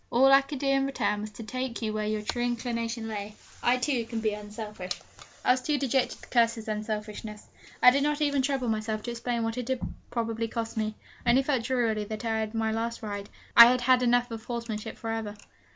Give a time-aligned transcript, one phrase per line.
[0.09, 3.35] All I could do in return was to take you where your true inclination lay.
[3.61, 4.99] I, too, can be unselfish.'
[5.45, 7.49] I was too dejected to curse his unselfishness.
[7.83, 9.79] I did not even trouble myself to explain what it had
[10.09, 10.95] probably cost me.
[11.23, 14.31] I only felt drearily that I had had my last ride, I had had enough
[14.31, 15.35] of horsemanship for ever!